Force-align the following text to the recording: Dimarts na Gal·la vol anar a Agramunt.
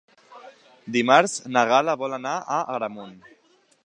Dimarts 0.95 1.35
na 1.57 1.63
Gal·la 1.73 1.95
vol 2.05 2.15
anar 2.19 2.33
a 2.57 2.57
Agramunt. 2.77 3.17